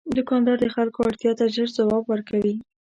[0.17, 2.55] دوکاندار د خلکو اړتیا ته ژر ځواب ورکوي.